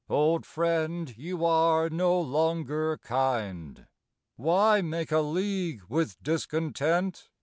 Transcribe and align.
Old 0.09 0.47
friend, 0.47 1.15
you 1.15 1.45
are 1.45 1.87
no 1.87 2.19
longer 2.19 2.97
kind. 2.97 3.85
Why 4.35 4.81
make 4.81 5.11
a 5.11 5.19
league 5.19 5.83
with 5.89 6.17
Discontent 6.23 7.29